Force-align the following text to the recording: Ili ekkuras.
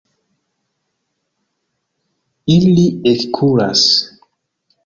Ili 2.55 2.87
ekkuras. 3.13 3.85